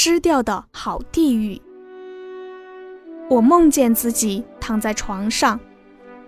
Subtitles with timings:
[0.00, 1.60] 失掉的好地狱。
[3.28, 5.58] 我梦见自己躺在床上，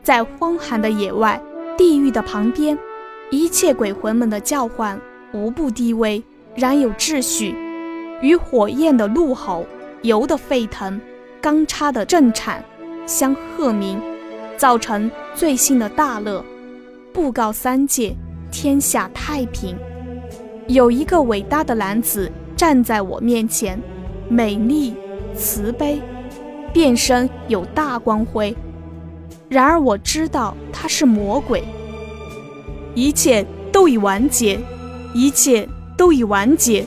[0.02, 1.40] 在荒寒的野外，
[1.78, 2.76] 地狱的旁边，
[3.30, 5.00] 一切鬼魂们的叫唤
[5.32, 6.20] 无不低微，
[6.56, 7.54] 然有秩序，
[8.20, 9.64] 与火焰的怒吼、
[10.02, 11.00] 油的沸腾、
[11.40, 12.64] 钢叉的震颤
[13.06, 14.00] 相和鸣，
[14.56, 16.44] 造成最新的大乐，
[17.12, 18.16] 布告三界，
[18.50, 19.76] 天下太平。
[20.66, 23.80] 有一个伟大的男子站在我面前，
[24.28, 24.94] 美丽、
[25.34, 25.98] 慈悲。
[26.74, 28.54] 变身有大光辉，
[29.48, 31.64] 然而我知道他是魔鬼。
[32.94, 34.60] 一切都已完结，
[35.14, 35.66] 一切
[35.96, 36.84] 都已完结。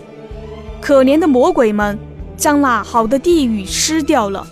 [0.79, 1.97] 可怜的魔鬼们，
[2.37, 4.45] 将那好的地狱失掉了。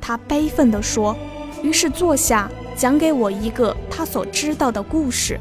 [0.00, 1.16] 他悲愤地说，
[1.60, 5.40] 于是坐下，讲给我一个他所知道的故事。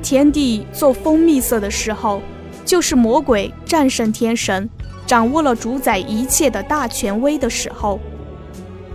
[0.00, 2.22] 天地做蜂蜜色的时候，
[2.64, 4.68] 就是魔鬼战胜天神。
[5.06, 8.00] 掌握了主宰一切的大权威的时候，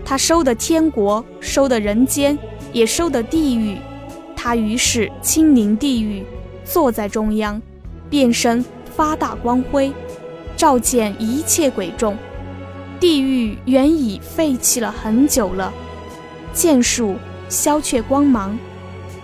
[0.03, 2.35] 他收的天国，收的人间，
[2.73, 3.77] 也收的地狱。
[4.35, 6.25] 他于是亲临地狱，
[6.65, 7.61] 坐在中央，
[8.09, 9.93] 变身发大光辉，
[10.57, 12.17] 照见一切鬼众。
[12.99, 15.71] 地狱原已废弃了很久了，
[16.53, 17.15] 剑术
[17.49, 18.57] 消却光芒，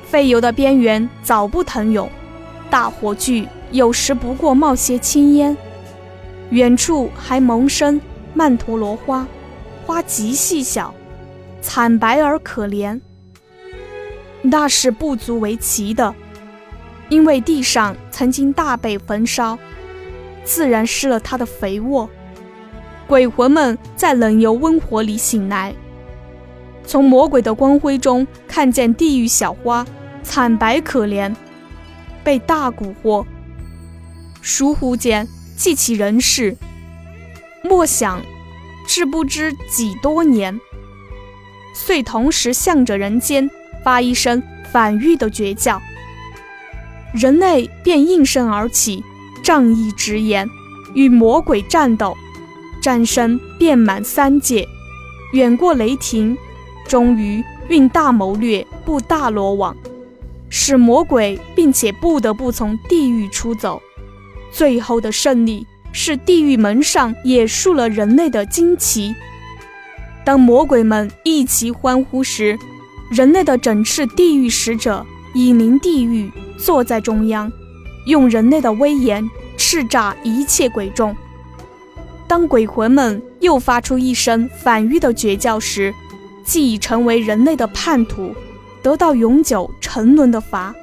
[0.08, 2.08] 废油的边缘早不腾涌，
[2.70, 5.56] 大火炬有时不过冒些青烟。
[6.52, 8.00] 远处还萌生
[8.34, 9.28] 曼陀罗花，
[9.86, 10.94] 花极细小，
[11.62, 13.02] 惨白而可怜。
[14.44, 16.14] 那是不足为奇的，
[17.10, 19.58] 因为地上曾经大被焚烧，
[20.44, 22.08] 自然失了它的肥沃。
[23.08, 25.74] 鬼魂们在冷油温火里醒来，
[26.86, 29.84] 从魔鬼的光辉中看见地狱小花
[30.22, 31.36] 惨白可怜，
[32.24, 33.26] 被大蛊惑。
[34.46, 35.28] 疏忽间。
[35.58, 36.56] 记起人事，
[37.64, 38.22] 莫想，
[38.86, 40.60] 知不知几多年，
[41.74, 43.50] 遂同时向着人间
[43.84, 45.82] 发一声反狱的绝叫。
[47.14, 49.02] 人类便应声而起，
[49.42, 50.48] 仗义直言，
[50.94, 52.16] 与魔鬼战斗，
[52.82, 54.68] 战声遍满三界，
[55.32, 56.38] 远过雷霆，
[56.86, 59.76] 终于运大谋略布大罗网，
[60.50, 63.82] 使魔鬼并且不得不从地狱出走。
[64.56, 69.14] 最后的胜利是地狱门上也竖了人类的旌旗。
[70.24, 72.58] 当魔鬼们一齐欢呼时，
[73.12, 77.52] 人类的整饬地狱使者引领地狱坐在中央，
[78.06, 81.14] 用人类的威严叱咤一切鬼众。
[82.26, 85.94] 当鬼魂们又发出一声反狱的绝叫时，
[86.46, 88.34] 既已成为人类的叛徒，
[88.82, 90.74] 得到永久沉沦的罚，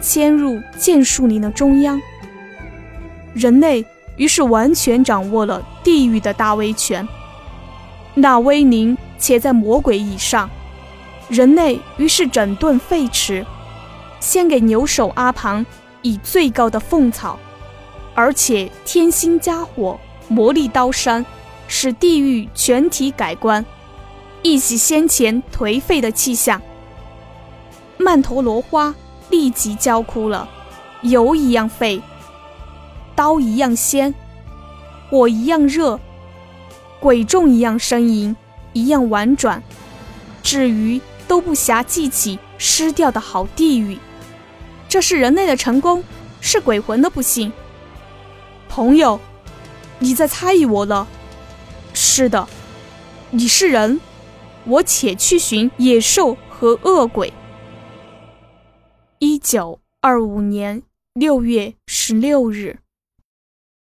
[0.00, 2.00] 迁入剑树林的中央。
[3.34, 3.84] 人类
[4.16, 7.06] 于是完全掌握了地狱的大威权，
[8.14, 10.48] 那威灵且在魔鬼以上。
[11.28, 13.44] 人类于是整顿废弛，
[14.18, 15.64] 先给牛首阿庞
[16.02, 17.38] 以最高的凤草，
[18.14, 21.24] 而且天星加火，魔力刀山，
[21.66, 23.64] 使地狱全体改观，
[24.42, 26.60] 一洗先前颓废的气象。
[27.98, 28.94] 曼陀罗花
[29.28, 30.48] 立即焦枯了，
[31.02, 32.00] 油一样废。
[33.18, 34.14] 刀一样鲜，
[35.10, 35.98] 火一样热，
[37.00, 38.36] 鬼众一样呻吟，
[38.72, 39.60] 一样婉转，
[40.40, 43.98] 至于都不暇记起失掉的好地狱。
[44.88, 46.04] 这是人类的成功，
[46.40, 47.52] 是鬼魂的不幸。
[48.68, 49.18] 朋友，
[49.98, 51.08] 你在猜疑我了？
[51.92, 52.48] 是的，
[53.32, 54.00] 你是人，
[54.64, 57.32] 我且去寻野兽和恶鬼。
[59.18, 60.84] 一九二五年
[61.14, 62.78] 六月十六日。